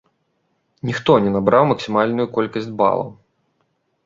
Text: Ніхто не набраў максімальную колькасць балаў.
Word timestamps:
Ніхто 0.89 1.11
не 1.25 1.33
набраў 1.35 1.67
максімальную 1.73 2.27
колькасць 2.39 2.71
балаў. 2.81 3.15